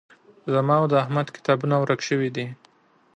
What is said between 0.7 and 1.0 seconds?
او د